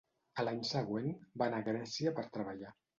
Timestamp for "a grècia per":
1.65-2.29